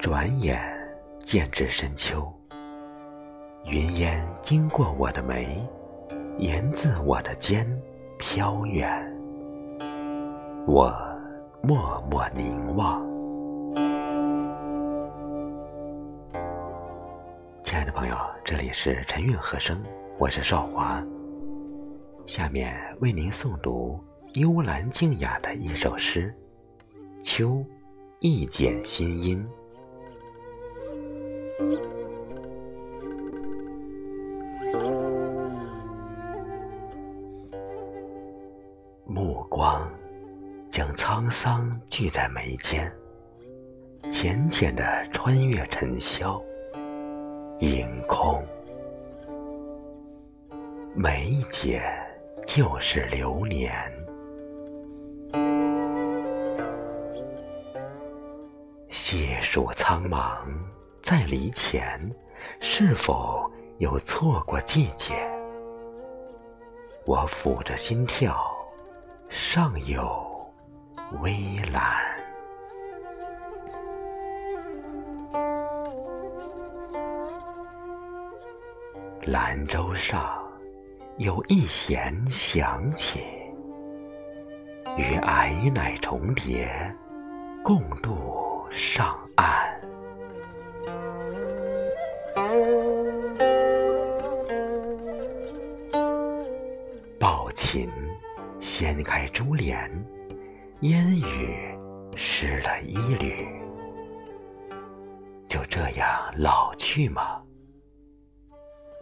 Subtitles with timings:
[0.00, 0.58] 转眼
[1.22, 2.26] 渐至深秋，
[3.66, 5.62] 云烟经过我的眉，
[6.38, 7.66] 沿自我的肩
[8.18, 8.88] 飘远，
[10.66, 10.90] 我
[11.62, 13.06] 默默凝望。
[17.62, 19.82] 亲爱的朋友，这里是陈韵和声，
[20.18, 21.04] 我是少华。
[22.24, 26.34] 下面为您诵读幽兰静雅的一首诗
[27.22, 27.48] 《秋》，
[28.20, 29.46] 一剪新音。
[39.04, 39.86] 目光
[40.68, 42.90] 将沧桑聚在眉间，
[44.08, 46.42] 浅浅的穿越尘嚣，
[47.58, 48.42] 盈空。
[50.94, 51.82] 每一剪
[52.46, 53.72] 就是流年。
[58.88, 60.38] 细数苍茫。
[61.10, 62.00] 在离前，
[62.60, 65.12] 是否有错过季节？
[67.04, 68.40] 我抚着心跳，
[69.28, 70.08] 尚有
[71.20, 71.82] 微澜。
[79.22, 80.40] 兰舟上
[81.16, 83.18] 有一弦响起，
[84.96, 86.70] 与霭乃重叠，
[87.64, 89.79] 共度上岸。
[97.20, 97.86] 抱琴，
[98.60, 99.90] 掀开珠帘，
[100.80, 101.54] 烟雨
[102.16, 103.46] 湿了衣履，
[105.46, 107.42] 就这样老去吗？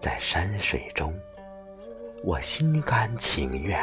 [0.00, 1.14] 在山水中，
[2.24, 3.78] 我心甘情愿。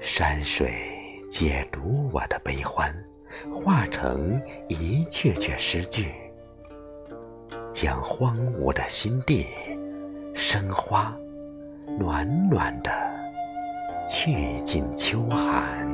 [0.00, 0.72] 山水
[1.30, 2.90] 解读我的悲欢。
[3.52, 6.14] 化成一阙阙诗句，
[7.84, 9.46] 将荒芜的心地
[10.34, 11.14] 生花，
[11.98, 12.90] 暖暖的
[14.06, 15.86] 去尽秋寒。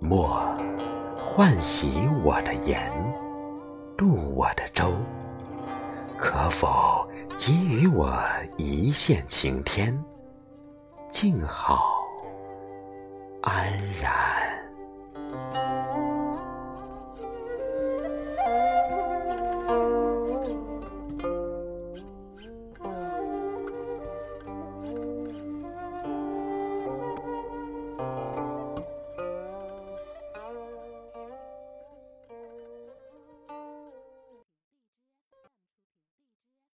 [0.00, 0.40] 莫
[1.22, 2.90] 唤醒我的言，
[3.94, 4.94] 渡我的舟，
[6.16, 7.06] 可否
[7.36, 8.18] 给予我
[8.56, 10.02] 一线晴天？
[11.10, 12.02] 静好，
[13.42, 14.35] 安然。